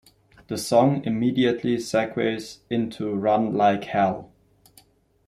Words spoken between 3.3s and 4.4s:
Like Hell".